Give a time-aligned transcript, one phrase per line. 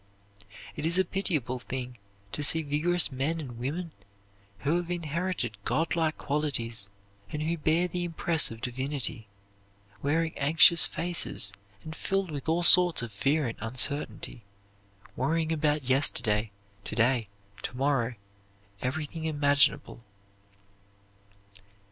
[0.75, 1.99] It is a pitiable thing
[2.31, 3.91] to see vigorous men and women,
[4.61, 6.89] who have inherited godlike qualities
[7.29, 9.27] and who bear the impress of divinity,
[10.01, 11.53] wearing anxious faces
[11.83, 14.41] and filled with all sorts of fear and uncertainty,
[15.15, 16.49] worrying about yesterday,
[16.83, 17.27] to day,
[17.61, 18.15] to morrow
[18.81, 20.03] everything imaginable.